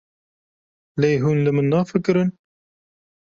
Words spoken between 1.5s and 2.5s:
min nafikirin?